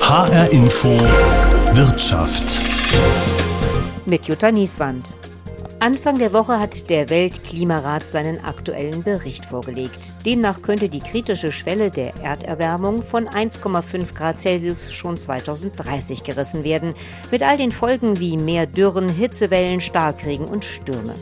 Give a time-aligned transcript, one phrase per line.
[0.00, 0.88] HR Info
[1.72, 2.60] Wirtschaft.
[4.04, 5.14] Mit Jutta Nieswand.
[5.82, 10.14] Anfang der Woche hat der Weltklimarat seinen aktuellen Bericht vorgelegt.
[10.26, 16.92] Demnach könnte die kritische Schwelle der Erderwärmung von 1,5 Grad Celsius schon 2030 gerissen werden,
[17.30, 21.14] mit all den Folgen wie mehr Dürren, Hitzewellen, Starkregen und Stürme.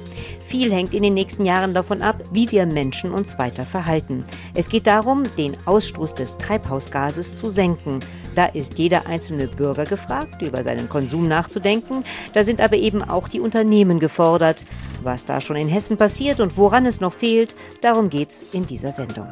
[0.43, 4.25] Viel hängt in den nächsten Jahren davon ab, wie wir Menschen uns weiter verhalten.
[4.55, 8.01] Es geht darum, den Ausstoß des Treibhausgases zu senken.
[8.35, 12.03] Da ist jeder einzelne Bürger gefragt, über seinen Konsum nachzudenken.
[12.33, 14.65] Da sind aber eben auch die Unternehmen gefordert gefordert.
[15.03, 18.93] Was da schon in Hessen passiert und woran es noch fehlt, darum geht's in dieser
[18.93, 19.29] Sendung.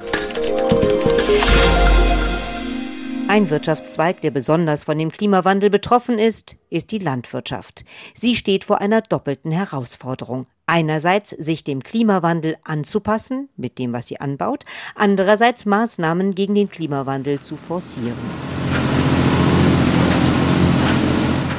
[3.28, 7.84] Ein Wirtschaftszweig, der besonders von dem Klimawandel betroffen ist, ist die Landwirtschaft.
[8.14, 10.44] Sie steht vor einer doppelten Herausforderung.
[10.66, 17.40] Einerseits sich dem Klimawandel anzupassen, mit dem, was sie anbaut, andererseits Maßnahmen gegen den Klimawandel
[17.40, 18.14] zu forcieren.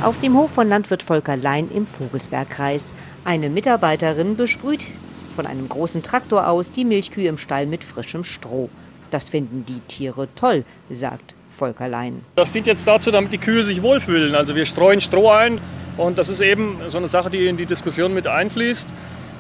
[0.04, 2.94] Auf dem Hof von Landwirt Volker Lein im Vogelsbergkreis.
[3.28, 4.86] Eine Mitarbeiterin besprüht
[5.36, 8.70] von einem großen Traktor aus die Milchkühe im Stall mit frischem Stroh.
[9.12, 12.22] Das finden die Tiere toll, sagt Volker Lein.
[12.38, 14.34] Das dient jetzt dazu, damit die Kühe sich wohlfühlen.
[14.34, 15.60] Also wir streuen Stroh ein
[15.98, 18.88] und das ist eben so eine Sache, die in die Diskussion mit einfließt.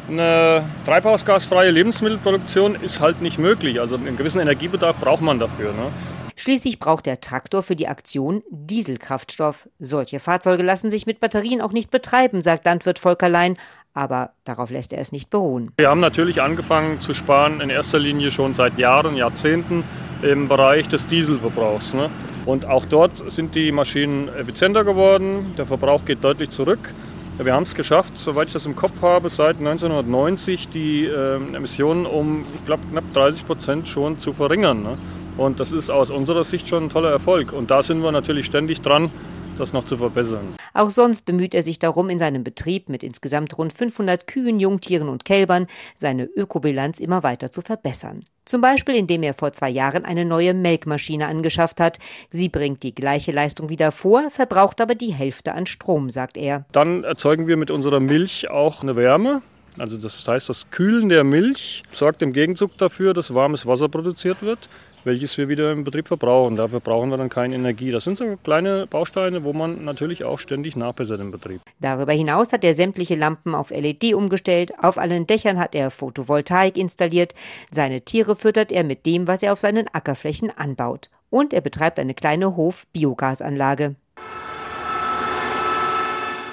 [0.09, 3.79] Eine treibhausgasfreie Lebensmittelproduktion ist halt nicht möglich.
[3.79, 5.71] Also einen gewissen Energiebedarf braucht man dafür.
[5.71, 5.93] Ne?
[6.39, 9.67] Schließlich braucht der Traktor für die Aktion Dieselkraftstoff.
[9.79, 13.57] Solche Fahrzeuge lassen sich mit Batterien auch nicht betreiben, sagt Landwirt Volker Lein.
[13.95, 15.71] Aber darauf lässt er es nicht beruhen.
[15.77, 19.83] Wir haben natürlich angefangen zu sparen, in erster Linie schon seit Jahren, Jahrzehnten
[20.21, 21.95] im Bereich des Dieselverbrauchs.
[21.95, 22.11] Ne?
[22.45, 25.55] Und auch dort sind die Maschinen effizienter geworden.
[25.57, 26.93] Der Verbrauch geht deutlich zurück.
[27.39, 32.05] Wir haben es geschafft, soweit ich das im Kopf habe, seit 1990 die äh, Emissionen
[32.05, 34.83] um, ich glaube, knapp 30 Prozent schon zu verringern.
[34.83, 34.97] Ne?
[35.37, 37.53] Und das ist aus unserer Sicht schon ein toller Erfolg.
[37.53, 39.11] Und da sind wir natürlich ständig dran,
[39.57, 40.55] das noch zu verbessern.
[40.73, 45.09] Auch sonst bemüht er sich darum, in seinem Betrieb mit insgesamt rund 500 Kühen, Jungtieren
[45.09, 48.25] und Kälbern seine Ökobilanz immer weiter zu verbessern.
[48.45, 51.99] Zum Beispiel, indem er vor zwei Jahren eine neue Melkmaschine angeschafft hat.
[52.29, 56.65] Sie bringt die gleiche Leistung wieder vor, verbraucht aber die Hälfte an Strom, sagt er.
[56.71, 59.41] Dann erzeugen wir mit unserer Milch auch eine Wärme.
[59.77, 64.41] Also das heißt, das Kühlen der Milch sorgt im Gegenzug dafür, dass warmes Wasser produziert
[64.41, 64.69] wird
[65.07, 66.55] welches wir wieder im Betrieb verbrauchen.
[66.55, 67.89] Dafür brauchen wir dann keine Energie.
[67.89, 71.61] Das sind so kleine Bausteine, wo man natürlich auch ständig nachbessert im Betrieb.
[71.79, 74.73] Darüber hinaus hat er sämtliche Lampen auf LED umgestellt.
[74.79, 77.33] Auf allen Dächern hat er Photovoltaik installiert.
[77.71, 81.09] Seine Tiere füttert er mit dem, was er auf seinen Ackerflächen anbaut.
[81.31, 83.95] Und er betreibt eine kleine Hof-Biogasanlage.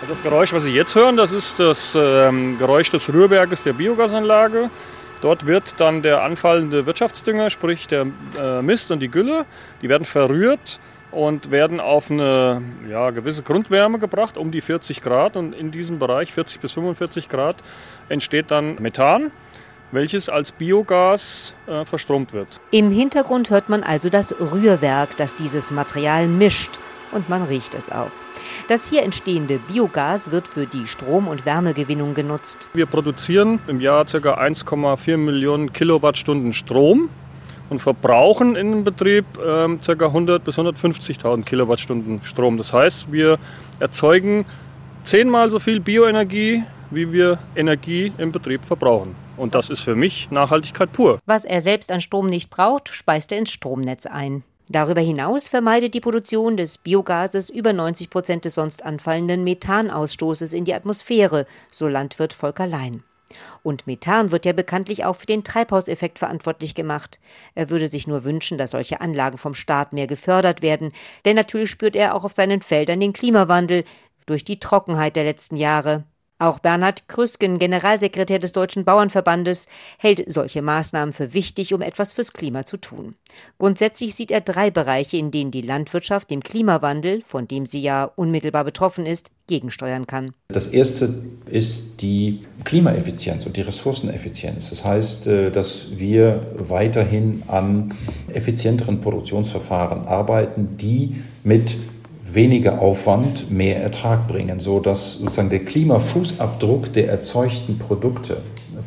[0.09, 4.69] Das Geräusch, was Sie jetzt hören, das ist das ähm, Geräusch des Rührwerkes der Biogasanlage.
[5.21, 8.07] Dort wird dann der anfallende Wirtschaftsdünger, sprich der
[8.39, 9.47] äh, Mist und die Gülle,
[9.83, 10.81] die werden verrührt
[11.11, 15.37] und werden auf eine ja, gewisse Grundwärme gebracht, um die 40 Grad.
[15.37, 17.57] Und in diesem Bereich, 40 bis 45 Grad,
[18.09, 19.31] entsteht dann Methan
[19.95, 22.49] welches als Biogas äh, verstromt wird.
[22.71, 26.79] Im Hintergrund hört man also das Rührwerk, das dieses Material mischt
[27.13, 28.11] und man riecht es auch.
[28.69, 32.69] Das hier entstehende Biogas wird für die Strom- und Wärmegewinnung genutzt.
[32.75, 34.19] Wir produzieren im Jahr ca.
[34.19, 37.09] 1,4 Millionen Kilowattstunden Strom
[37.71, 40.07] und verbrauchen in dem Betrieb äh, ca.
[40.07, 42.59] 100 bis 150.000 Kilowattstunden Strom.
[42.59, 43.39] Das heißt, wir
[43.81, 44.45] erzeugen
[45.03, 49.15] zehnmal so viel Bioenergie, wie wir Energie im Betrieb verbrauchen.
[49.37, 51.19] Und das ist für mich Nachhaltigkeit pur.
[51.27, 54.45] Was er selbst an Strom nicht braucht, speist er ins Stromnetz ein.
[54.69, 60.65] Darüber hinaus vermeidet die Produktion des Biogases über 90 Prozent des sonst anfallenden Methanausstoßes in
[60.65, 63.03] die Atmosphäre, so Landwirt Volker Lein.
[63.63, 67.19] Und Methan wird ja bekanntlich auch für den Treibhauseffekt verantwortlich gemacht.
[67.55, 70.93] Er würde sich nur wünschen, dass solche Anlagen vom Staat mehr gefördert werden,
[71.25, 73.85] denn natürlich spürt er auch auf seinen Feldern den Klimawandel
[74.27, 76.05] durch die Trockenheit der letzten Jahre.
[76.39, 79.67] Auch Bernhard Krüsken, Generalsekretär des Deutschen Bauernverbandes,
[79.99, 83.15] hält solche Maßnahmen für wichtig, um etwas fürs Klima zu tun.
[83.59, 88.11] Grundsätzlich sieht er drei Bereiche, in denen die Landwirtschaft dem Klimawandel, von dem sie ja
[88.17, 90.33] unmittelbar betroffen ist, gegensteuern kann.
[90.49, 91.15] Das erste
[91.47, 94.71] ist die Klimaeffizienz und die Ressourceneffizienz.
[94.71, 97.95] Das heißt, äh, dass wir weiterhin an
[98.33, 101.77] effizienteren Produktionsverfahren arbeiten, die mit
[102.35, 108.39] weniger Aufwand mehr Ertrag bringen, so dass sozusagen der Klimafußabdruck der erzeugten Produkte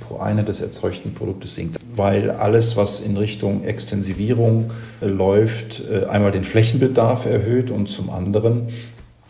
[0.08, 4.72] pro eine des erzeugten Produktes sinkt, weil alles, was in Richtung Extensivierung
[5.02, 8.70] äh, läuft, äh, einmal den Flächenbedarf erhöht und zum anderen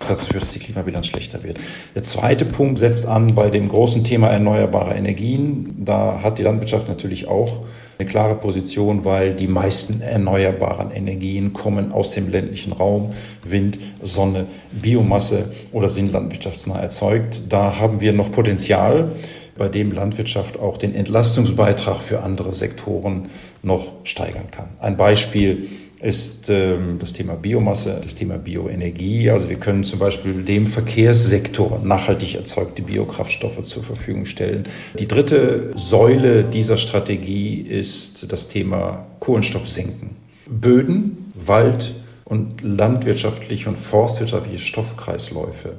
[0.07, 1.59] dazu führt, dass die Klimabilanz schlechter wird.
[1.95, 5.83] Der zweite Punkt setzt an bei dem großen Thema erneuerbare Energien.
[5.83, 7.65] Da hat die Landwirtschaft natürlich auch
[7.97, 13.13] eine klare Position, weil die meisten erneuerbaren Energien kommen aus dem ländlichen Raum,
[13.43, 17.41] Wind, Sonne, Biomasse oder sind landwirtschaftsnah erzeugt.
[17.49, 19.13] Da haben wir noch Potenzial,
[19.57, 23.29] bei dem Landwirtschaft auch den Entlastungsbeitrag für andere Sektoren
[23.63, 24.67] noch steigern kann.
[24.79, 25.67] Ein Beispiel
[25.99, 29.31] ist ähm, das Thema Biomasse, das Thema Bioenergie.
[29.31, 34.65] Also wir können zum Beispiel dem Verkehrssektor nachhaltig erzeugte Biokraftstoffe zur Verfügung stellen.
[34.99, 40.15] Die dritte Säule dieser Strategie ist das Thema Kohlenstoff senken.
[40.45, 41.95] Böden, Wald
[42.25, 45.73] und landwirtschaftliche und forstwirtschaftliche Stoffkreisläufe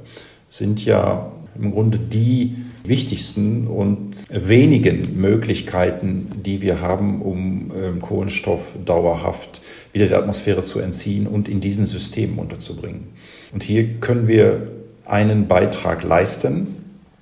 [0.49, 8.77] sind ja im Grunde die wichtigsten und wenigen Möglichkeiten, die wir haben, um ähm, Kohlenstoff
[8.85, 9.61] dauerhaft
[9.93, 13.09] wieder der Atmosphäre zu entziehen und in diesen Systemen unterzubringen.
[13.53, 14.69] Und hier können wir
[15.05, 16.77] einen Beitrag leisten,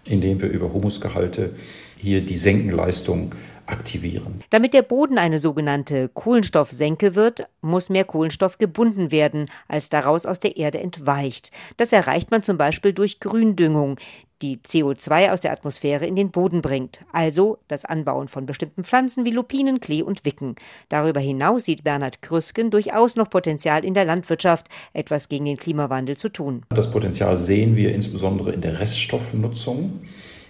[0.09, 1.51] indem wir über Humusgehalte
[1.97, 3.33] hier die Senkenleistung
[3.67, 4.43] aktivieren.
[4.51, 10.41] Damit der Boden eine sogenannte Kohlenstoffsenke wird, muss mehr Kohlenstoff gebunden werden, als daraus aus
[10.41, 11.51] der Erde entweicht.
[11.77, 13.99] Das erreicht man zum Beispiel durch Gründüngung,
[14.43, 19.25] die CO2 aus der Atmosphäre in den Boden bringt, also das Anbauen von bestimmten Pflanzen
[19.25, 20.57] wie Lupinen, Klee und Wicken.
[20.89, 26.17] Darüber hinaus sieht Bernhard Krüsken durchaus noch Potenzial in der Landwirtschaft, etwas gegen den Klimawandel
[26.17, 26.63] zu tun.
[26.69, 30.01] Das Potenzial sehen wir insbesondere in der Reststoffnutzung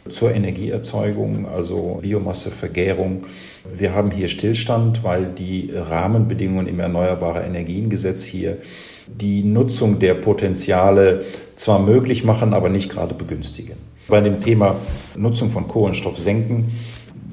[0.09, 3.25] zur Energieerzeugung, also Biomasse, Vergärung.
[3.73, 8.59] Wir haben hier Stillstand, weil die Rahmenbedingungen im Erneuerbare Energiengesetz hier
[9.07, 11.25] die Nutzung der Potenziale
[11.55, 13.77] zwar möglich machen, aber nicht gerade begünstigen.
[14.09, 14.77] Bei dem Thema
[15.17, 16.73] Nutzung von Kohlenstoff senken,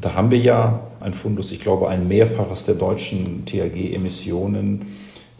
[0.01, 4.81] da haben wir ja ein Fundus, ich glaube, ein Mehrfaches der deutschen THG-Emissionen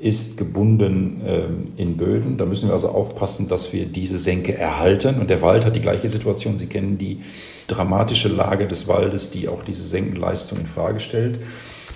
[0.03, 2.38] ist gebunden ähm, in Böden.
[2.38, 5.19] Da müssen wir also aufpassen, dass wir diese Senke erhalten.
[5.19, 6.59] Und der Wald hat die gleiche Situation.
[6.59, 7.21] Sie kennen die
[7.67, 11.39] dramatische Lage des Waldes, die auch diese Senkenleistung in Frage stellt.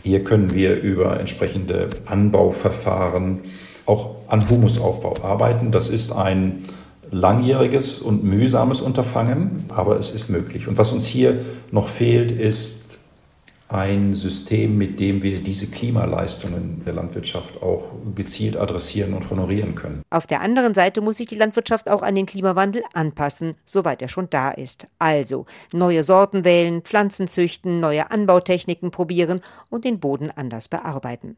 [0.03, 3.41] Hier können wir über entsprechende Anbauverfahren
[3.85, 5.71] auch an Humusaufbau arbeiten.
[5.71, 6.63] Das ist ein
[7.11, 10.69] langjähriges und mühsames Unterfangen, aber es ist möglich.
[10.69, 11.39] Und was uns hier
[11.71, 12.99] noch fehlt, ist
[13.69, 20.03] ein System, mit dem wir diese Klimaleistungen der Landwirtschaft auch gezielt adressieren und honorieren können.
[20.09, 24.07] Auf der anderen Seite muss sich die Landwirtschaft auch an den Klimawandel anpassen, soweit er
[24.07, 24.87] schon da ist.
[24.99, 31.35] Also neue Sorten wählen, Pflanzen züchten, neue Anbautechniken probieren und den Boden anders bearbeiten.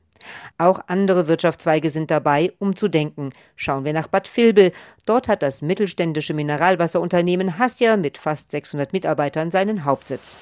[0.58, 3.31] Auch andere Wirtschaftszweige sind dabei, umzudenken.
[3.56, 4.72] Schauen wir nach Bad Vilbel.
[5.06, 10.38] Dort hat das mittelständische Mineralwasserunternehmen Hassia mit fast 600 Mitarbeitern seinen Hauptsitz.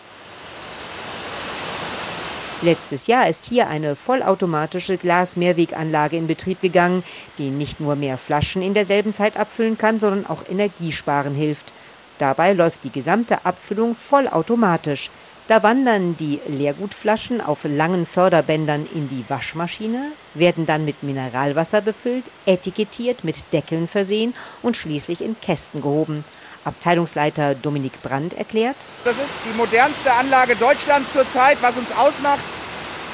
[2.64, 7.04] Letztes Jahr ist hier eine vollautomatische Glasmehrweganlage in Betrieb gegangen,
[7.38, 11.72] die nicht nur mehr Flaschen in derselben Zeit abfüllen kann, sondern auch Energiesparen hilft.
[12.18, 15.12] Dabei läuft die gesamte Abfüllung vollautomatisch.
[15.48, 22.26] Da wandern die Leergutflaschen auf langen Förderbändern in die Waschmaschine, werden dann mit Mineralwasser befüllt,
[22.48, 24.34] etikettiert, mit Deckeln versehen
[24.64, 26.26] und schließlich in Kästen gehoben.
[26.68, 28.76] Abteilungsleiter Dominik Brandt erklärt.
[29.04, 31.58] Das ist die modernste Anlage Deutschlands zurzeit.
[31.62, 32.44] Was uns ausmacht,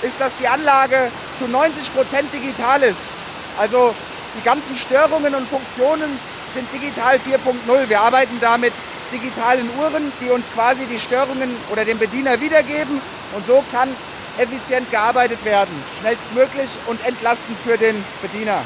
[0.01, 2.97] ist, dass die Anlage zu 90 Prozent digital ist.
[3.57, 3.93] Also
[4.37, 6.17] die ganzen Störungen und Funktionen
[6.53, 7.89] sind digital 4.0.
[7.89, 8.73] Wir arbeiten da mit
[9.11, 12.99] digitalen Uhren, die uns quasi die Störungen oder den Bediener wiedergeben.
[13.35, 13.89] Und so kann
[14.37, 18.61] effizient gearbeitet werden, schnellstmöglich und entlastend für den Bediener.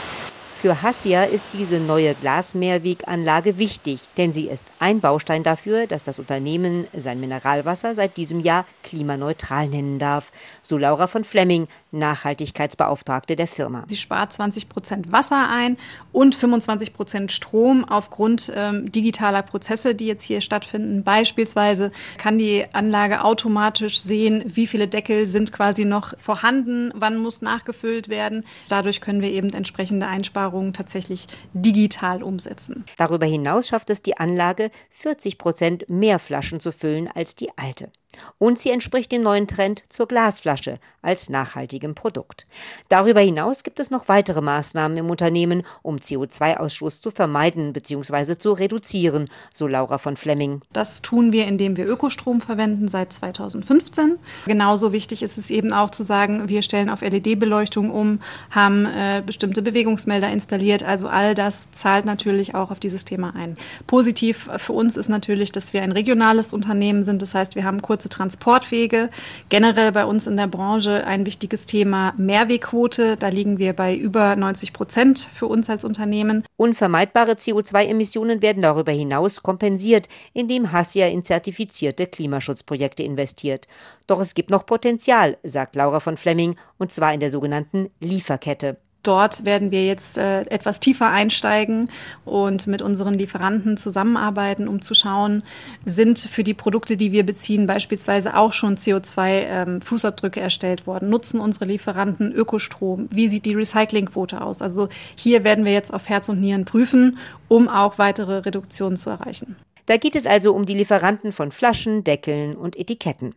[0.59, 6.17] Für Hassia ist diese neue Glasmehrweganlage wichtig, denn sie ist ein Baustein dafür, dass das
[6.17, 10.31] Unternehmen sein Mineralwasser seit diesem Jahr klimaneutral nennen darf.
[10.63, 13.83] So Laura von Flemming, Nachhaltigkeitsbeauftragte der Firma.
[13.87, 15.77] Sie spart 20 Prozent Wasser ein
[16.11, 21.03] und 25 Prozent Strom aufgrund ähm, digitaler Prozesse, die jetzt hier stattfinden.
[21.03, 27.43] Beispielsweise kann die Anlage automatisch sehen, wie viele Deckel sind quasi noch vorhanden, wann muss
[27.43, 28.43] nachgefüllt werden.
[28.69, 32.85] Dadurch können wir eben entsprechende Einsparungen Einsparungen tatsächlich digital umsetzen.
[32.97, 37.89] Darüber hinaus schafft es die Anlage, 40 Prozent mehr Flaschen zu füllen als die alte.
[38.37, 42.47] Und sie entspricht dem neuen Trend zur Glasflasche als nachhaltigem Produkt.
[42.89, 48.37] Darüber hinaus gibt es noch weitere Maßnahmen im Unternehmen, um CO2-Ausstoß zu vermeiden bzw.
[48.37, 50.61] zu reduzieren, so Laura von Flemming.
[50.73, 54.17] Das tun wir, indem wir Ökostrom verwenden seit 2015.
[54.45, 58.19] Genauso wichtig ist es eben auch zu sagen, wir stellen auf LED-Beleuchtung um,
[58.51, 60.83] haben äh, bestimmte Bewegungsmelder installiert.
[60.83, 63.57] Also all das zahlt natürlich auch auf dieses Thema ein.
[63.85, 67.21] Positiv für uns ist natürlich, dass wir ein regionales Unternehmen sind.
[67.21, 69.09] Das heißt, wir haben kurz kurze Transportwege.
[69.49, 73.17] Generell bei uns in der Branche ein wichtiges Thema Mehrwegquote.
[73.17, 76.43] Da liegen wir bei über 90 Prozent für uns als Unternehmen.
[76.57, 83.67] Unvermeidbare CO2-Emissionen werden darüber hinaus kompensiert, indem Hassia in zertifizierte Klimaschutzprojekte investiert.
[84.05, 88.77] Doch es gibt noch Potenzial, sagt Laura von Flemming, und zwar in der sogenannten Lieferkette.
[89.07, 91.89] Dort werden wir jetzt äh, etwas tiefer einsteigen
[92.25, 95.43] und mit unseren Lieferanten zusammenarbeiten, um zu schauen,
[95.85, 101.09] sind für die Produkte, die wir beziehen, beispielsweise auch schon CO2-Fußabdrücke ähm, erstellt worden?
[101.09, 103.07] Nutzen unsere Lieferanten Ökostrom?
[103.09, 104.61] Wie sieht die Recyclingquote aus?
[104.61, 109.09] Also hier werden wir jetzt auf Herz und Nieren prüfen, um auch weitere Reduktionen zu
[109.09, 109.55] erreichen.
[109.85, 113.35] Da geht es also um die Lieferanten von Flaschen, Deckeln und Etiketten.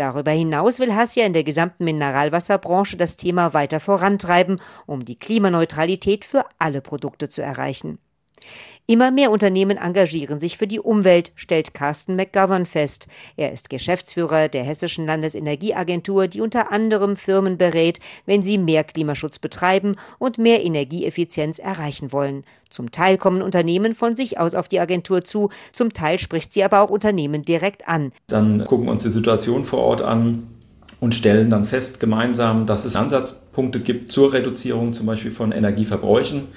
[0.00, 6.24] Darüber hinaus will Hassia in der gesamten Mineralwasserbranche das Thema weiter vorantreiben, um die Klimaneutralität
[6.24, 7.98] für alle Produkte zu erreichen.
[8.86, 13.06] Immer mehr Unternehmen engagieren sich für die Umwelt, stellt Carsten McGovern fest.
[13.36, 19.38] Er ist Geschäftsführer der Hessischen Landesenergieagentur, die unter anderem Firmen berät, wenn sie mehr Klimaschutz
[19.38, 22.42] betreiben und mehr Energieeffizienz erreichen wollen.
[22.68, 26.64] Zum Teil kommen Unternehmen von sich aus auf die Agentur zu, zum Teil spricht sie
[26.64, 28.10] aber auch Unternehmen direkt an.
[28.26, 30.48] Dann gucken wir uns die Situation vor Ort an
[30.98, 36.48] und stellen dann fest gemeinsam, dass es Ansatzpunkte gibt zur Reduzierung zum Beispiel von Energieverbräuchen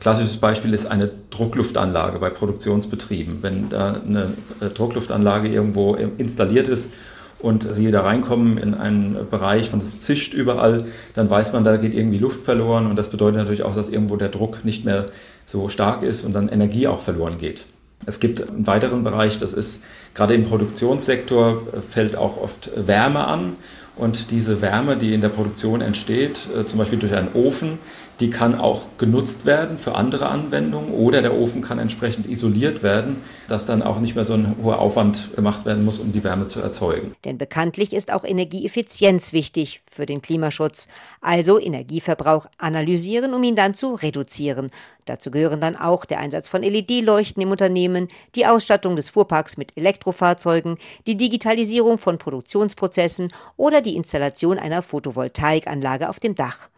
[0.00, 3.42] Klassisches Beispiel ist eine Druckluftanlage bei Produktionsbetrieben.
[3.42, 6.90] Wenn da eine äh, Druckluftanlage irgendwo installiert ist
[7.38, 11.76] und Sie da reinkommen in einen Bereich und es zischt überall, dann weiß man, da
[11.76, 15.06] geht irgendwie Luft verloren und das bedeutet natürlich auch, dass irgendwo der Druck nicht mehr
[15.44, 17.66] so stark ist und dann Energie auch verloren geht.
[18.06, 23.26] Es gibt einen weiteren Bereich, das ist gerade im Produktionssektor äh, fällt auch oft Wärme
[23.26, 23.56] an
[23.96, 27.78] und diese Wärme, die in der Produktion entsteht, äh, zum Beispiel durch einen Ofen,
[28.20, 33.16] die kann auch genutzt werden für andere Anwendungen oder der Ofen kann entsprechend isoliert werden,
[33.48, 36.46] dass dann auch nicht mehr so ein hoher Aufwand gemacht werden muss, um die Wärme
[36.46, 37.14] zu erzeugen.
[37.24, 40.88] Denn bekanntlich ist auch Energieeffizienz wichtig für den Klimaschutz.
[41.22, 44.70] Also Energieverbrauch analysieren, um ihn dann zu reduzieren.
[45.06, 49.76] Dazu gehören dann auch der Einsatz von LED-Leuchten im Unternehmen, die Ausstattung des Fuhrparks mit
[49.76, 56.68] Elektrofahrzeugen, die Digitalisierung von Produktionsprozessen oder die Installation einer Photovoltaikanlage auf dem Dach.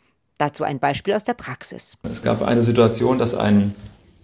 [0.43, 1.95] Dazu ein Beispiel aus der Praxis.
[2.03, 3.77] Es gab eine Situation, dass ein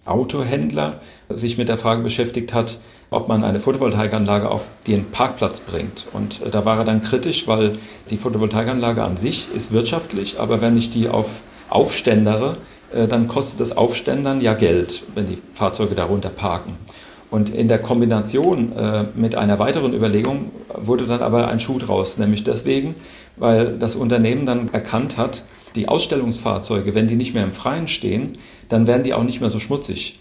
[0.04, 6.08] Autohändler sich mit der Frage beschäftigt hat, ob man eine Photovoltaikanlage auf den Parkplatz bringt.
[6.12, 7.78] Und äh, da war er dann kritisch, weil
[8.10, 12.56] die Photovoltaikanlage an sich ist wirtschaftlich, aber wenn ich die auf aufständere,
[12.92, 16.78] äh, dann kostet das Aufständern ja Geld, wenn die Fahrzeuge darunter parken.
[17.30, 22.18] Und in der Kombination äh, mit einer weiteren Überlegung wurde dann aber ein Schuh draus,
[22.18, 22.96] nämlich deswegen,
[23.36, 25.44] weil das Unternehmen dann erkannt hat,
[25.78, 28.36] die Ausstellungsfahrzeuge, wenn die nicht mehr im Freien stehen,
[28.68, 30.18] dann werden die auch nicht mehr so schmutzig.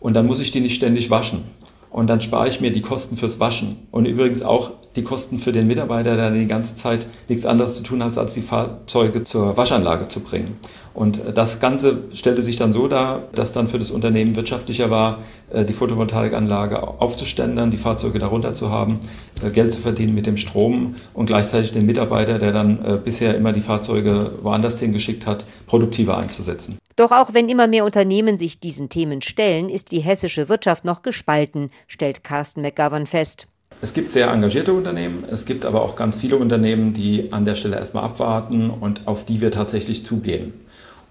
[0.00, 1.42] Und dann muss ich die nicht ständig waschen.
[1.90, 3.76] Und dann spare ich mir die Kosten fürs Waschen.
[3.90, 7.82] Und übrigens auch die Kosten für den Mitarbeiter, der die ganze Zeit nichts anderes zu
[7.82, 10.56] tun hat, als die Fahrzeuge zur Waschanlage zu bringen.
[10.94, 15.18] Und das Ganze stellte sich dann so dar, dass dann für das Unternehmen wirtschaftlicher war,
[15.50, 19.00] äh, die Photovoltaikanlage aufzuständern, die Fahrzeuge darunter zu haben,
[19.42, 23.34] äh, Geld zu verdienen mit dem Strom und gleichzeitig den Mitarbeiter, der dann äh, bisher
[23.36, 26.76] immer die Fahrzeuge woanders hingeschickt hat, produktiver einzusetzen.
[26.96, 31.00] Doch auch wenn immer mehr Unternehmen sich diesen Themen stellen, ist die hessische Wirtschaft noch
[31.00, 33.46] gespalten, stellt Carsten McGovern fest.
[33.80, 37.54] Es gibt sehr engagierte Unternehmen, es gibt aber auch ganz viele Unternehmen, die an der
[37.54, 40.52] Stelle erstmal abwarten und auf die wir tatsächlich zugehen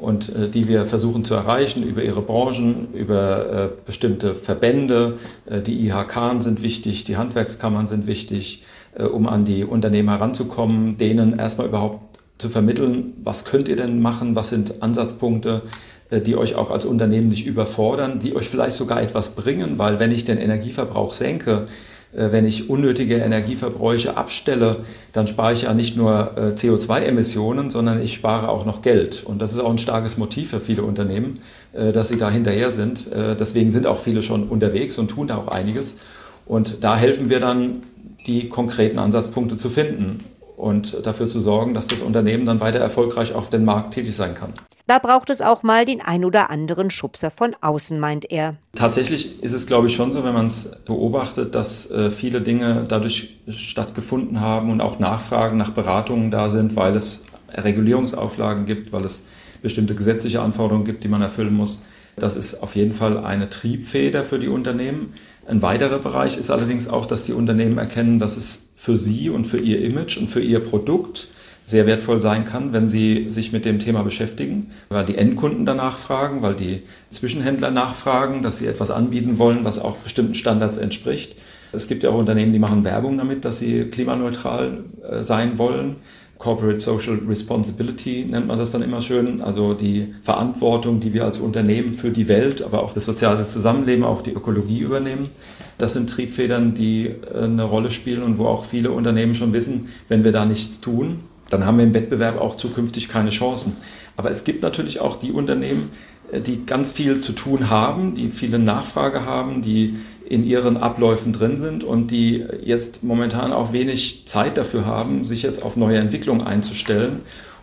[0.02, 5.20] und äh, die wir versuchen zu erreichen über ihre Branchen, über äh, bestimmte Verbände.
[5.46, 8.64] Äh, die IHK sind wichtig, die Handwerkskammern sind wichtig,
[8.96, 14.02] äh, um an die Unternehmen heranzukommen, denen erstmal überhaupt zu vermitteln, was könnt ihr denn
[14.02, 15.62] machen, was sind Ansatzpunkte,
[16.10, 20.00] äh, die euch auch als Unternehmen nicht überfordern, die euch vielleicht sogar etwas bringen, weil
[20.00, 21.68] wenn ich den Energieverbrauch senke,
[22.14, 24.78] wenn ich unnötige Energieverbräuche abstelle,
[25.14, 29.24] dann spare ich ja nicht nur äh, CO2-Emissionen, sondern ich spare auch noch Geld.
[29.24, 31.40] Und das ist auch ein starkes Motiv für viele Unternehmen,
[31.74, 33.06] äh, dass sie da hinterher sind.
[33.12, 35.98] Deswegen sind auch viele schon unterwegs und tun da auch einiges.
[36.46, 37.84] Und da helfen wir dann,
[38.28, 40.24] die konkreten Ansatzpunkte zu finden
[40.62, 44.36] und dafür zu sorgen, dass das Unternehmen dann weiter erfolgreich auf dem Markt tätig sein
[44.36, 44.54] kann.
[44.88, 48.56] Da braucht es auch mal den ein oder anderen Schubser von außen, meint er.
[48.76, 52.84] Tatsächlich ist es, glaube ich, schon so, wenn man es beobachtet, dass äh, viele Dinge
[52.88, 59.06] dadurch stattgefunden haben und auch Nachfragen nach Beratungen da sind, weil es Regulierungsauflagen gibt, weil
[59.06, 59.24] es
[59.62, 61.82] bestimmte gesetzliche Anforderungen gibt, die man erfüllen muss.
[62.18, 65.14] Das ist auf jeden Fall eine Triebfeder für die Unternehmen.
[65.48, 69.46] Ein weiterer Bereich ist allerdings auch, dass die Unternehmen erkennen, dass es für sie und
[69.46, 71.28] für ihr Image und für ihr Produkt
[71.68, 76.00] sehr wertvoll sein kann, wenn sie sich mit dem Thema beschäftigen, weil die Endkunden danach
[76.00, 81.36] fragen, weil die Zwischenhändler nachfragen, dass sie etwas anbieten wollen, was auch bestimmten Standards entspricht.
[81.72, 85.98] Es gibt ja auch Unternehmen, die machen Werbung damit, dass sie klimaneutral äh, sein wollen.
[86.42, 91.38] Corporate Social Responsibility nennt man das dann immer schön, also die Verantwortung, die wir als
[91.38, 95.30] Unternehmen für die Welt, aber auch das soziale Zusammenleben, auch die Ökologie übernehmen.
[95.78, 99.90] Das sind Triebfedern, die äh, eine Rolle spielen und wo auch viele Unternehmen schon wissen,
[100.10, 101.20] wenn wir da nichts tun,
[101.52, 103.78] dann haben wir im Wettbewerb auch zukünftig keine Chancen.
[104.18, 105.92] Aber es gibt natürlich auch die Unternehmen,
[106.32, 109.98] äh, die ganz viel zu tun haben, die viele Nachfrage haben, die
[110.32, 115.44] in ihren Abläufen drin sind und die jetzt momentan auch wenig Zeit dafür haben, sich
[115.44, 117.22] jetzt auf neue Entwicklungen einzustellen.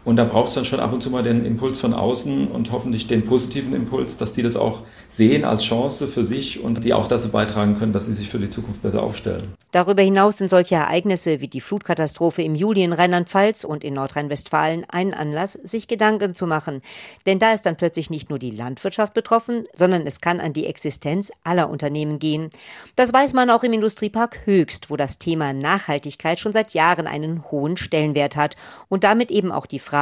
[0.09, 2.73] Und da braucht es dann schon ab und zu mal den Impuls von außen und
[2.73, 6.95] hoffentlich den positiven Impuls, dass die das auch sehen als Chance für sich und die
[6.95, 9.53] auch dazu beitragen können, dass sie sich für die Zukunft besser aufstellen.
[9.71, 14.87] Darüber hinaus sind solche Ereignisse wie die Flutkatastrophe im Juli in Rheinland-Pfalz und in Nordrhein-Westfalen
[14.89, 16.81] ein Anlass, sich Gedanken zu machen.
[17.27, 20.65] Denn da ist dann plötzlich nicht nur die Landwirtschaft betroffen, sondern es kann an die
[20.65, 22.49] Existenz aller Unternehmen gehen.
[22.97, 27.45] Das weiß man auch im Industriepark Höchst, wo das Thema Nachhaltigkeit schon seit Jahren einen
[27.51, 28.57] hohen Stellenwert hat
[28.89, 29.98] und damit eben auch die Frage,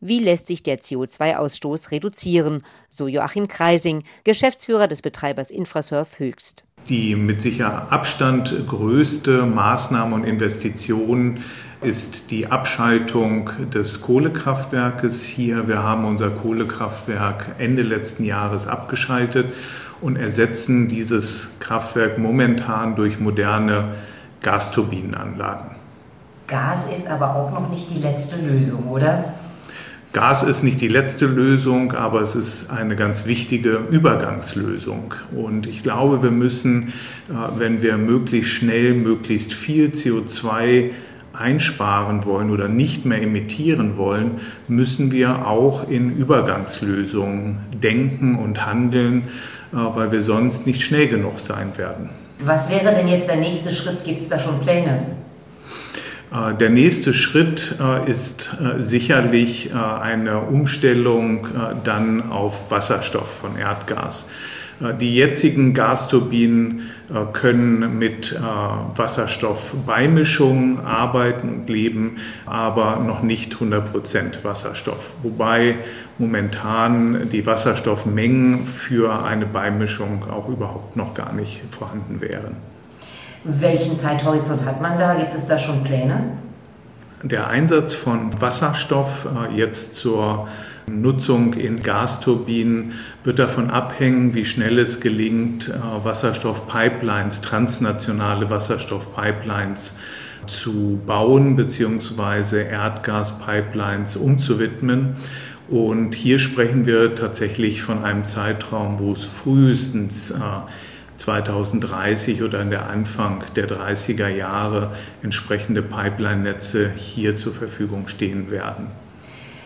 [0.00, 6.64] wie lässt sich der CO2-Ausstoß reduzieren, so Joachim Kreising, Geschäftsführer des Betreibers Infrasurf Höchst.
[6.88, 11.40] Die mit sicher Abstand größte Maßnahme und Investition
[11.80, 15.68] ist die Abschaltung des Kohlekraftwerkes hier.
[15.68, 19.46] Wir haben unser Kohlekraftwerk Ende letzten Jahres abgeschaltet
[20.00, 23.94] und ersetzen dieses Kraftwerk momentan durch moderne
[24.40, 25.81] Gasturbinenanlagen.
[26.52, 29.24] Gas ist aber auch noch nicht die letzte Lösung, oder?
[30.12, 35.14] Gas ist nicht die letzte Lösung, aber es ist eine ganz wichtige Übergangslösung.
[35.34, 36.88] Und ich glaube, wir müssen,
[37.30, 40.90] äh, wenn wir möglichst schnell, möglichst viel CO2
[41.32, 44.32] einsparen wollen oder nicht mehr emittieren wollen,
[44.68, 49.22] müssen wir auch in Übergangslösungen denken und handeln,
[49.72, 52.10] äh, weil wir sonst nicht schnell genug sein werden.
[52.40, 54.04] Was wäre denn jetzt der nächste Schritt?
[54.04, 55.21] Gibt es da schon Pläne?
[56.32, 61.48] Äh, der nächste Schritt äh, ist äh, sicherlich eine Umstellung
[61.84, 64.28] dann auf Wasserstoff von Erdgas.
[65.00, 66.90] Die jetzigen Gasturbinen
[67.32, 68.36] können mit
[68.96, 75.14] Wasserstoffbeimischungen arbeiten und leben, aber noch nicht 100% Wasserstoff.
[75.22, 75.76] Wobei
[76.18, 82.71] momentan die Wasserstoffmengen für eine Beimischung auch überhaupt noch gar nicht vorhanden wären.
[83.44, 85.14] Welchen Zeithorizont hat man da?
[85.14, 86.22] Gibt es da schon Pläne?
[87.24, 90.48] Der Einsatz von Wasserstoff äh, jetzt zur
[90.86, 92.92] Nutzung in Gasturbinen
[93.24, 99.94] wird davon abhängen, wie schnell es gelingt, äh, Wasserstoffpipelines, transnationale Wasserstoffpipelines
[100.46, 102.64] zu bauen bzw.
[102.64, 105.16] Erdgaspipelines umzuwidmen.
[105.68, 110.34] Und hier sprechen wir tatsächlich von einem Zeitraum, wo es frühestens äh,
[111.22, 114.90] 2030 oder in der Anfang der 30er Jahre
[115.22, 118.88] entsprechende Pipeline-Netze hier zur Verfügung stehen werden.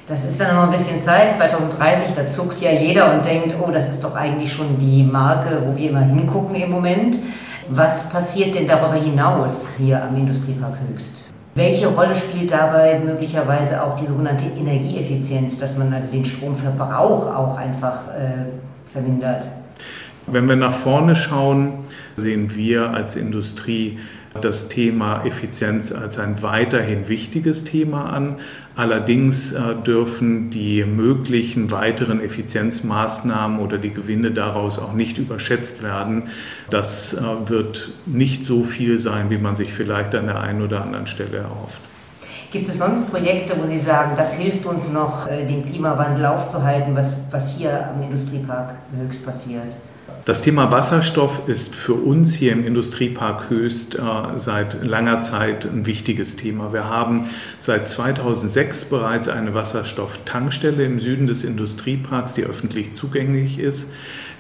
[0.07, 1.35] Das ist dann noch ein bisschen Zeit.
[1.35, 5.63] 2030, da zuckt ja jeder und denkt, oh, das ist doch eigentlich schon die Marke,
[5.65, 7.19] wo wir immer hingucken im Moment.
[7.69, 11.31] Was passiert denn darüber hinaus hier am Industriepark Höchst?
[11.55, 17.57] Welche Rolle spielt dabei möglicherweise auch die sogenannte Energieeffizienz, dass man also den Stromverbrauch auch
[17.57, 18.45] einfach äh,
[18.93, 19.47] vermindert?
[20.27, 21.85] Wenn wir nach vorne schauen,
[22.17, 23.99] sehen wir als Industrie
[24.41, 28.37] das Thema Effizienz als ein weiterhin wichtiges Thema an.
[28.75, 36.25] Allerdings äh, dürfen die möglichen weiteren Effizienzmaßnahmen oder die Gewinne daraus auch nicht überschätzt werden.
[36.71, 40.83] Das äh, wird nicht so viel sein, wie man sich vielleicht an der einen oder
[40.83, 41.81] anderen Stelle erhofft.
[42.51, 46.95] Gibt es sonst Projekte, wo Sie sagen, das hilft uns noch, äh, den Klimawandel aufzuhalten,
[46.95, 49.77] was, was hier am Industriepark höchst passiert?
[50.25, 54.01] Das Thema Wasserstoff ist für uns hier im Industriepark Höchst äh,
[54.37, 56.73] seit langer Zeit ein wichtiges Thema.
[56.73, 57.27] Wir haben
[57.61, 63.89] seit 2006 bereits eine Wasserstofftankstelle im Süden des Industrieparks, die öffentlich zugänglich ist.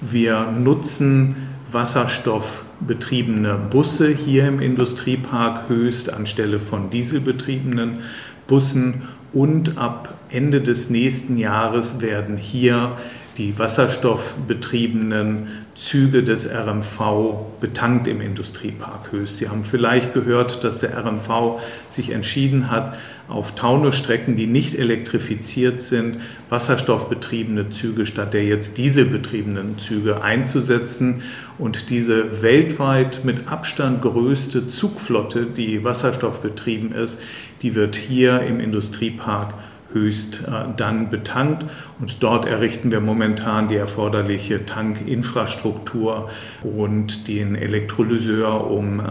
[0.00, 1.36] Wir nutzen
[1.70, 8.00] wasserstoffbetriebene Busse hier im Industriepark Höchst anstelle von dieselbetriebenen
[8.46, 9.02] Bussen
[9.32, 12.96] und ab Ende des nächsten Jahres werden hier
[13.38, 19.38] die wasserstoffbetriebenen Züge des RMV betankt im Industriepark Höchst.
[19.38, 22.96] Sie haben vielleicht gehört, dass der RMV sich entschieden hat,
[23.28, 26.18] auf Taunusstrecken, die nicht elektrifiziert sind,
[26.48, 31.22] wasserstoffbetriebene Züge statt der jetzt dieselbetriebenen Züge einzusetzen.
[31.58, 37.18] Und diese weltweit mit Abstand größte Zugflotte, die wasserstoffbetrieben ist,
[37.62, 39.54] die wird hier im Industriepark
[39.96, 41.64] höchst äh, dann betankt.
[41.98, 46.28] Und dort errichten wir momentan die erforderliche Tankinfrastruktur
[46.62, 49.04] und den Elektrolyseur, um äh,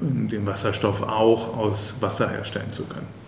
[0.00, 3.22] den Wasserstoff auch aus Wasser herstellen zu können.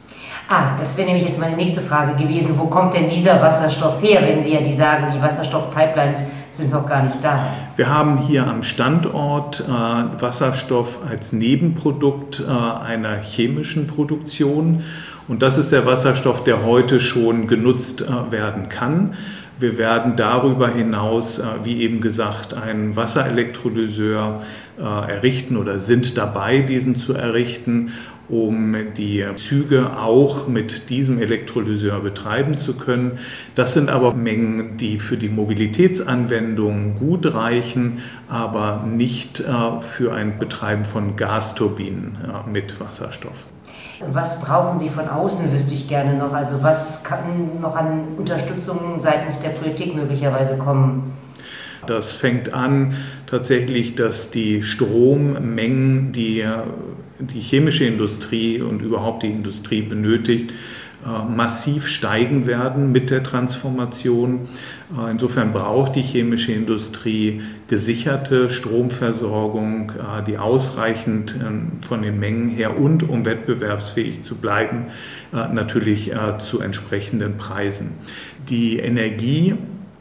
[0.49, 2.59] Ah, das wäre nämlich jetzt meine nächste Frage gewesen.
[2.59, 6.85] Wo kommt denn dieser Wasserstoff her, wenn Sie ja die sagen, die Wasserstoffpipelines sind noch
[6.87, 7.47] gar nicht da?
[7.77, 9.73] Wir haben hier am Standort äh,
[10.23, 14.85] Wasserstoff als Nebenprodukt äh, einer chemischen Produktion.
[15.27, 19.15] Und das ist der Wasserstoff, der heute schon genutzt äh, werden kann.
[19.59, 24.43] Wir werden darüber hinaus, äh, wie eben gesagt, einen Wasserelektrolyseur
[24.79, 27.93] äh, errichten oder sind dabei, diesen zu errichten
[28.27, 33.19] um die Züge auch mit diesem Elektrolyseur betreiben zu können.
[33.55, 39.45] Das sind aber Mengen, die für die Mobilitätsanwendungen gut reichen, aber nicht
[39.81, 42.17] für ein Betreiben von Gasturbinen
[42.51, 43.45] mit Wasserstoff.
[44.13, 46.33] Was brauchen Sie von außen, wüsste ich gerne noch.
[46.33, 51.13] Also was kann noch an Unterstützung seitens der Politik möglicherweise kommen?
[51.87, 52.95] Das fängt an
[53.27, 56.45] tatsächlich, dass die Strommengen, die
[57.19, 60.55] die chemische Industrie und überhaupt die Industrie benötigt, äh,
[61.29, 64.49] massiv steigen werden mit der Transformation.
[64.97, 71.37] Äh, insofern braucht die chemische Industrie gesicherte Stromversorgung, äh, die ausreichend
[71.83, 74.87] von den Mengen her und um wettbewerbsfähig zu bleiben,
[75.33, 77.93] natürlich zu entsprechenden Preisen.
[78.49, 79.55] Die Energie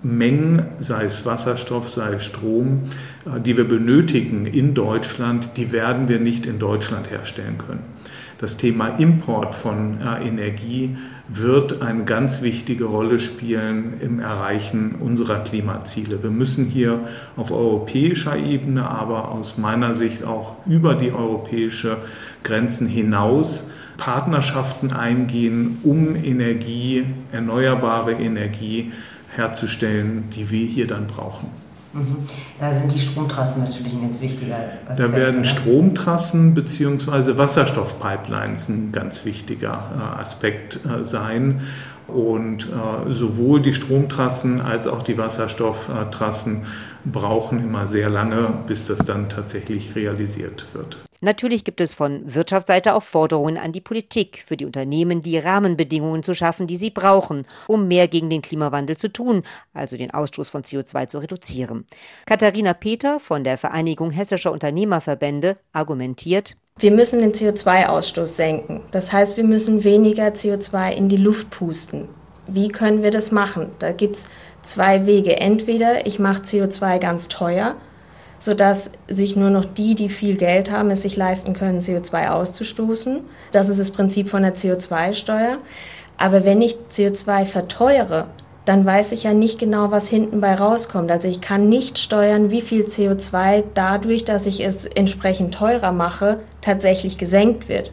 [0.03, 2.81] Mengen, sei es Wasserstoff, sei es Strom,
[3.25, 7.92] äh, die wir benötigen in Deutschland, die werden wir nicht in Deutschland herstellen können.
[8.43, 10.97] Das Thema Import von äh, Energie
[11.29, 16.21] wird eine ganz wichtige Rolle spielen im Erreichen unserer Klimaziele.
[16.21, 21.99] Wir müssen hier auf europäischer Ebene, aber aus meiner Sicht auch über die europäische
[22.43, 28.91] Grenzen hinaus Partnerschaften eingehen, um Energie, erneuerbare Energie
[29.33, 31.62] herzustellen, die wir hier dann brauchen.
[31.93, 32.27] Mhm.
[32.59, 34.55] Da sind die Stromtrassen natürlich ein ganz wichtiger
[34.87, 34.99] Aspekt.
[34.99, 35.45] Da werden oder?
[35.45, 37.37] Stromtrassen bzw.
[37.37, 41.61] Wasserstoffpipelines ein ganz wichtiger äh, Aspekt äh, sein.
[42.07, 46.63] Und äh, sowohl die Stromtrassen als auch die Wasserstofftrassen
[47.05, 50.97] brauchen immer sehr lange, bis das dann tatsächlich realisiert wird.
[51.23, 56.21] Natürlich gibt es von Wirtschaftsseite auch Forderungen an die Politik, für die Unternehmen die Rahmenbedingungen
[56.21, 60.49] zu schaffen, die sie brauchen, um mehr gegen den Klimawandel zu tun, also den Ausstoß
[60.49, 61.85] von CO2 zu reduzieren.
[62.25, 68.81] Katharina Peter von der Vereinigung Hessischer Unternehmerverbände argumentiert, wir müssen den CO2-Ausstoß senken.
[68.91, 72.09] Das heißt, wir müssen weniger CO2 in die Luft pusten.
[72.47, 73.67] Wie können wir das machen?
[73.77, 74.27] Da gibt es
[74.63, 75.39] zwei Wege.
[75.39, 77.75] Entweder ich mache CO2 ganz teuer
[78.43, 83.21] sodass sich nur noch die, die viel Geld haben, es sich leisten können, CO2 auszustoßen.
[83.53, 85.59] Das ist das Prinzip von der CO2-Steuer.
[86.17, 88.27] Aber wenn ich CO2 verteuere,
[88.65, 91.09] dann weiß ich ja nicht genau, was hinten bei rauskommt.
[91.09, 96.41] Also ich kann nicht steuern, wie viel CO2 dadurch, dass ich es entsprechend teurer mache,
[96.59, 97.91] tatsächlich gesenkt wird.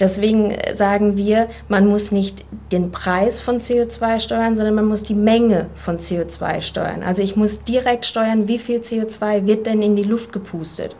[0.00, 5.14] Deswegen sagen wir, man muss nicht den Preis von CO2 steuern, sondern man muss die
[5.14, 7.02] Menge von CO2 steuern.
[7.02, 10.96] Also ich muss direkt steuern, wie viel CO2 wird denn in die Luft gepustet.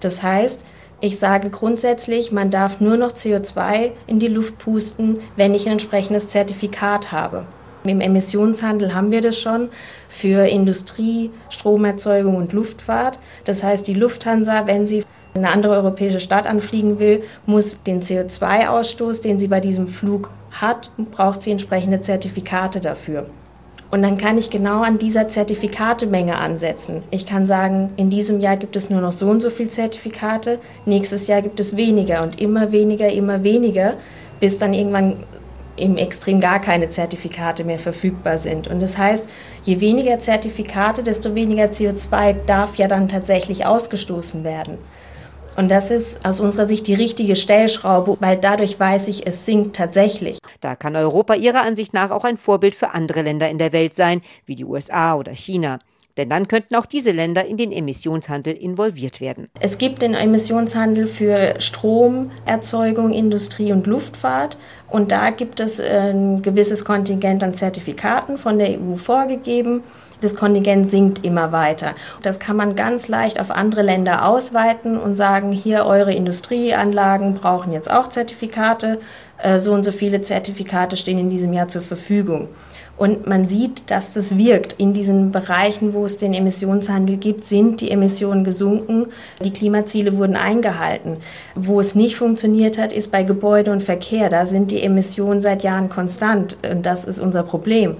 [0.00, 0.64] Das heißt,
[1.00, 5.72] ich sage grundsätzlich, man darf nur noch CO2 in die Luft pusten, wenn ich ein
[5.72, 7.46] entsprechendes Zertifikat habe.
[7.84, 9.68] Im Emissionshandel haben wir das schon
[10.08, 13.18] für Industrie, Stromerzeugung und Luftfahrt.
[13.44, 19.22] Das heißt, die Lufthansa, wenn sie eine andere europäische Stadt anfliegen will, muss den CO2-Ausstoß,
[19.22, 23.26] den sie bei diesem Flug hat, braucht sie entsprechende Zertifikate dafür.
[23.90, 27.02] Und dann kann ich genau an dieser Zertifikatemenge ansetzen.
[27.10, 30.58] Ich kann sagen, in diesem Jahr gibt es nur noch so und so viele Zertifikate,
[30.84, 33.94] nächstes Jahr gibt es weniger und immer weniger, immer weniger,
[34.40, 35.18] bis dann irgendwann
[35.76, 38.68] im Extrem gar keine Zertifikate mehr verfügbar sind.
[38.68, 39.26] Und das heißt,
[39.62, 44.78] je weniger Zertifikate, desto weniger CO2 darf ja dann tatsächlich ausgestoßen werden.
[45.56, 49.76] Und das ist aus unserer Sicht die richtige Stellschraube, weil dadurch weiß ich, es sinkt
[49.76, 50.38] tatsächlich.
[50.60, 53.94] Da kann Europa ihrer Ansicht nach auch ein Vorbild für andere Länder in der Welt
[53.94, 55.78] sein, wie die USA oder China.
[56.16, 59.48] Denn dann könnten auch diese Länder in den Emissionshandel involviert werden.
[59.58, 64.56] Es gibt den Emissionshandel für Stromerzeugung, Industrie und Luftfahrt.
[64.88, 69.82] Und da gibt es ein gewisses Kontingent an Zertifikaten von der EU vorgegeben
[70.24, 71.94] das Kontingent sinkt immer weiter.
[72.22, 77.72] Das kann man ganz leicht auf andere Länder ausweiten und sagen, hier eure Industrieanlagen brauchen
[77.72, 79.00] jetzt auch Zertifikate,
[79.38, 82.48] äh, so und so viele Zertifikate stehen in diesem Jahr zur Verfügung.
[82.96, 84.74] Und man sieht, dass das wirkt.
[84.74, 89.06] In diesen Bereichen, wo es den Emissionshandel gibt, sind die Emissionen gesunken.
[89.42, 91.16] Die Klimaziele wurden eingehalten.
[91.56, 94.28] Wo es nicht funktioniert hat, ist bei Gebäude und Verkehr.
[94.28, 96.56] Da sind die Emissionen seit Jahren konstant.
[96.70, 97.96] Und das ist unser Problem.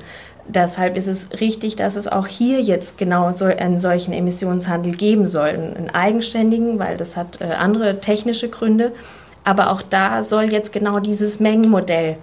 [0.47, 5.27] Deshalb ist es richtig, dass es auch hier jetzt genau so einen solchen Emissionshandel geben
[5.27, 5.49] soll.
[5.49, 8.93] Einen eigenständigen, weil das hat äh, andere technische Gründe.
[9.43, 12.17] Aber auch da soll jetzt genau dieses Mengenmodell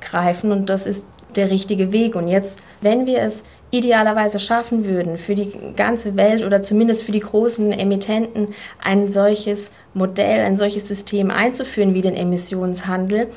[0.00, 2.14] greifen und das ist der richtige Weg.
[2.14, 7.12] Und jetzt, wenn wir es idealerweise schaffen würden, für die ganze Welt oder zumindest für
[7.12, 8.48] die großen Emittenten
[8.80, 13.28] ein solches Modell, ein solches System einzuführen wie den Emissionshandel,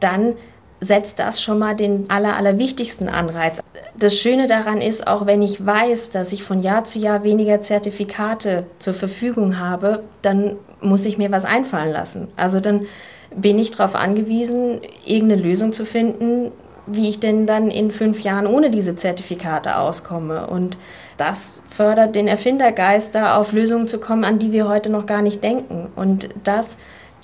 [0.00, 0.34] dann
[0.82, 3.60] setzt das schon mal den aller, allerwichtigsten Anreiz.
[3.96, 7.60] Das Schöne daran ist, auch wenn ich weiß, dass ich von Jahr zu Jahr weniger
[7.60, 12.28] Zertifikate zur Verfügung habe, dann muss ich mir was einfallen lassen.
[12.36, 12.86] Also dann
[13.34, 16.50] bin ich darauf angewiesen, irgendeine Lösung zu finden,
[16.88, 20.48] wie ich denn dann in fünf Jahren ohne diese Zertifikate auskomme.
[20.48, 20.78] Und
[21.16, 25.22] das fördert den Erfindergeist, da auf Lösungen zu kommen, an die wir heute noch gar
[25.22, 25.92] nicht denken.
[25.94, 26.76] Und das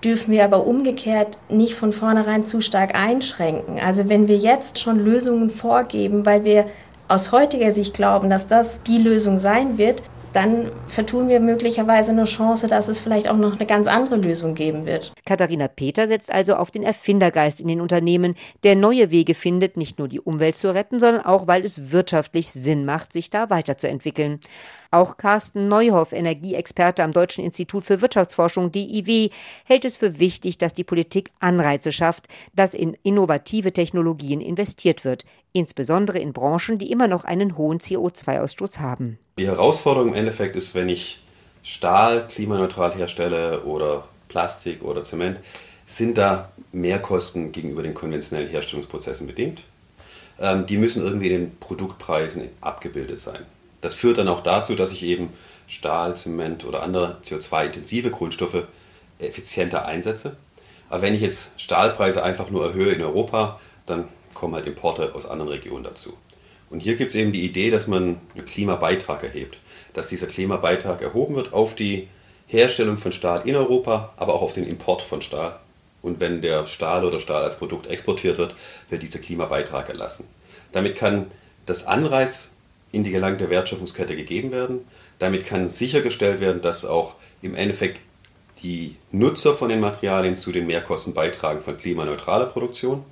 [0.05, 3.79] dürfen wir aber umgekehrt nicht von vornherein zu stark einschränken.
[3.81, 6.67] Also wenn wir jetzt schon Lösungen vorgeben, weil wir
[7.09, 12.25] aus heutiger Sicht glauben, dass das die Lösung sein wird, dann vertun wir möglicherweise eine
[12.25, 15.13] Chance, dass es vielleicht auch noch eine ganz andere Lösung geben wird.
[15.25, 19.99] Katharina Peter setzt also auf den Erfindergeist in den Unternehmen, der neue Wege findet, nicht
[19.99, 24.41] nur die Umwelt zu retten, sondern auch, weil es wirtschaftlich Sinn macht, sich da weiterzuentwickeln.
[24.91, 29.31] Auch Carsten Neuhoff, Energieexperte am Deutschen Institut für Wirtschaftsforschung DIW,
[29.65, 35.25] hält es für wichtig, dass die Politik Anreize schafft, dass in innovative Technologien investiert wird,
[35.59, 39.19] insbesondere in Branchen, die immer noch einen hohen CO2-Ausstoß haben.
[39.39, 41.21] Die Herausforderung im Endeffekt ist, wenn ich
[41.63, 45.39] Stahl klimaneutral herstelle oder Plastik oder Zement,
[45.87, 49.63] sind da Mehrkosten gegenüber den konventionellen Herstellungsprozessen bedingt.
[50.39, 53.45] Ähm, die müssen irgendwie in den Produktpreisen abgebildet sein.
[53.81, 55.31] Das führt dann auch dazu, dass ich eben
[55.67, 58.65] Stahl, Zement oder andere CO2-intensive Grundstoffe
[59.19, 60.37] effizienter einsetze.
[60.89, 64.09] Aber wenn ich jetzt Stahlpreise einfach nur erhöhe in Europa, dann
[64.39, 66.17] kommen halt Importe aus anderen Regionen dazu.
[66.71, 69.59] Und hier gibt es eben die Idee, dass man einen Klimabeitrag erhebt.
[69.95, 72.09] Dass dieser Klimabeitrag erhoben wird auf die
[72.47, 75.59] Herstellung von Stahl in Europa, aber auch auf den Import von Stahl.
[76.03, 78.55] Und wenn der Stahl oder Stahl als Produkt exportiert wird,
[78.89, 80.27] wird dieser Klimabeitrag erlassen.
[80.71, 81.27] Damit kann
[81.67, 82.53] das Anreiz
[82.93, 84.87] in die gelangte Wertschöpfungskette gegeben werden.
[85.19, 87.99] Damit kann sichergestellt werden, dass auch im Endeffekt
[88.63, 93.05] die Nutzer von den Materialien zu den Mehrkosten beitragen von klimaneutraler Produktion.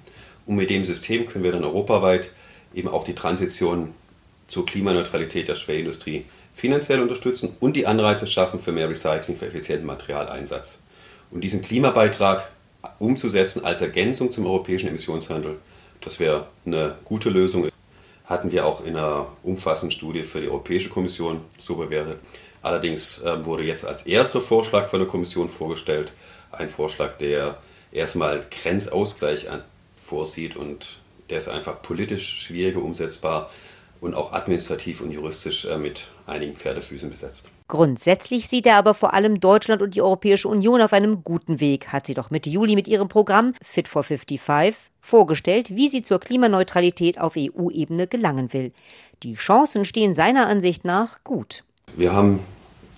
[0.46, 2.30] Und mit dem System können wir dann europaweit
[2.74, 3.94] eben auch die Transition
[4.46, 9.86] zur Klimaneutralität der Schwerindustrie finanziell unterstützen und die Anreize schaffen für mehr Recycling, für effizienten
[9.86, 10.78] Materialeinsatz.
[11.30, 12.50] Und diesen Klimabeitrag
[12.98, 15.58] umzusetzen als Ergänzung zum europäischen Emissionshandel,
[16.00, 17.68] das wäre eine gute Lösung
[18.26, 22.18] hatten wir auch in einer umfassenden Studie für die Europäische Kommission so bewertet.
[22.60, 26.12] Allerdings ähm, wurde jetzt als erster Vorschlag von der Kommission vorgestellt,
[26.50, 27.58] ein Vorschlag, der
[27.92, 29.48] erstmal Grenzausgleich
[30.06, 30.98] vorsieht und
[31.30, 33.50] der ist einfach politisch schwieriger umsetzbar
[34.00, 37.46] und auch administrativ und juristisch äh, mit einigen Pferdefüßen besetzt.
[37.68, 41.88] Grundsätzlich sieht er aber vor allem Deutschland und die Europäische Union auf einem guten Weg,
[41.88, 46.20] hat sie doch Mitte Juli mit ihrem Programm Fit for 55 vorgestellt, wie sie zur
[46.20, 48.72] Klimaneutralität auf EU-Ebene gelangen will.
[49.22, 51.64] Die Chancen stehen seiner Ansicht nach gut.
[51.96, 52.40] Wir haben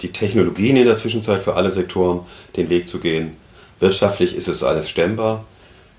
[0.03, 2.21] die Technologien in der Zwischenzeit für alle Sektoren,
[2.57, 3.37] den Weg zu gehen.
[3.81, 5.45] Wirtschaftlich ist es alles stemmbar.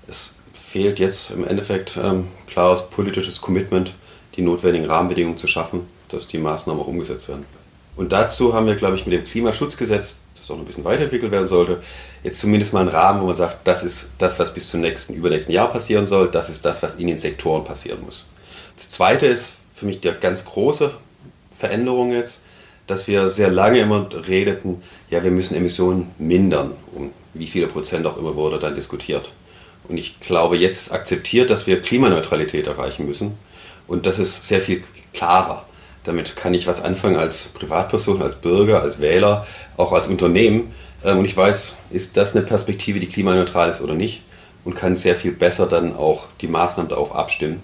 [0.06, 0.34] Es
[0.70, 3.92] fehlt jetzt im Endeffekt ähm, klares politisches Commitment
[4.36, 7.44] die notwendigen Rahmenbedingungen zu schaffen, dass die Maßnahmen auch umgesetzt werden.
[7.96, 11.32] Und dazu haben wir, glaube ich, mit dem Klimaschutzgesetz, das auch noch ein bisschen weiterentwickelt
[11.32, 11.80] werden sollte,
[12.22, 15.14] jetzt zumindest mal einen Rahmen, wo man sagt, das ist das, was bis zum nächsten,
[15.14, 18.28] übernächsten Jahr passieren soll, das ist das, was in den Sektoren passieren muss.
[18.76, 20.94] Das Zweite ist für mich die ganz große
[21.50, 22.40] Veränderung jetzt,
[22.86, 28.06] dass wir sehr lange immer redeten, ja, wir müssen Emissionen mindern, um wie viele Prozent
[28.06, 29.32] auch immer wurde dann diskutiert.
[29.88, 33.36] Und ich glaube, jetzt ist akzeptiert, dass wir Klimaneutralität erreichen müssen.
[33.86, 35.66] Und das ist sehr viel klarer.
[36.04, 40.72] Damit kann ich was anfangen als Privatperson, als Bürger, als Wähler, auch als Unternehmen.
[41.04, 44.22] Ähm, und ich weiß, ist das eine Perspektive, die klimaneutral ist oder nicht?
[44.64, 47.62] Und kann sehr viel besser dann auch die Maßnahmen darauf abstimmen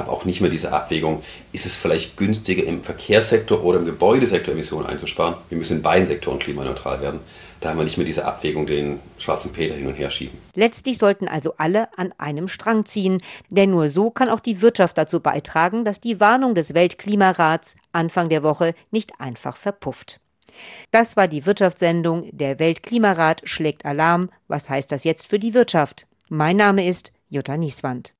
[0.00, 4.54] habe auch nicht mehr diese Abwägung, ist es vielleicht günstiger im Verkehrssektor oder im Gebäudesektor
[4.54, 5.34] Emissionen einzusparen.
[5.48, 7.20] Wir müssen in beiden Sektoren klimaneutral werden.
[7.60, 10.38] Da haben wir nicht mehr diese Abwägung, den schwarzen Peter hin und her schieben.
[10.54, 14.96] Letztlich sollten also alle an einem Strang ziehen, denn nur so kann auch die Wirtschaft
[14.96, 20.20] dazu beitragen, dass die Warnung des Weltklimarats Anfang der Woche nicht einfach verpufft.
[20.90, 24.30] Das war die Wirtschaftssendung Der Weltklimarat schlägt Alarm.
[24.48, 26.06] Was heißt das jetzt für die Wirtschaft?
[26.28, 28.14] Mein Name ist Jutta Nieswand.